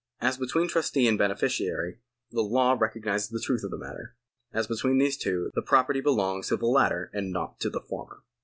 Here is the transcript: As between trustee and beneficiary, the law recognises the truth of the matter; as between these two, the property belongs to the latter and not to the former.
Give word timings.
As 0.19 0.39
between 0.39 0.67
trustee 0.67 1.07
and 1.07 1.15
beneficiary, 1.15 1.99
the 2.31 2.41
law 2.41 2.73
recognises 2.73 3.29
the 3.29 3.39
truth 3.39 3.63
of 3.63 3.69
the 3.69 3.77
matter; 3.77 4.15
as 4.51 4.65
between 4.65 4.97
these 4.97 5.15
two, 5.15 5.51
the 5.53 5.61
property 5.61 6.01
belongs 6.01 6.47
to 6.47 6.57
the 6.57 6.65
latter 6.65 7.11
and 7.13 7.31
not 7.31 7.59
to 7.59 7.69
the 7.69 7.81
former. 7.81 8.23